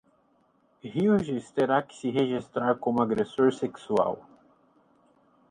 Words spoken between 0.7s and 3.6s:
Hughes terá que se registrar como agressor